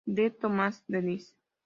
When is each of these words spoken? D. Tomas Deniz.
D. 0.07 0.31
Tomas 0.31 0.83
Deniz. 0.87 1.35